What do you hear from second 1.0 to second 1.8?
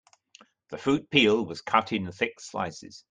peel was